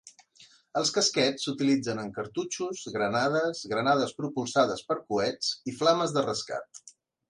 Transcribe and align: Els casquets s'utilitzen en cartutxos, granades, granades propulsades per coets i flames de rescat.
Els 0.79 0.91
casquets 0.95 1.45
s'utilitzen 1.47 2.01
en 2.05 2.09
cartutxos, 2.17 2.83
granades, 2.97 3.63
granades 3.77 4.19
propulsades 4.25 4.85
per 4.91 5.01
coets 5.15 5.55
i 5.75 5.79
flames 5.85 6.21
de 6.21 6.29
rescat. 6.31 6.87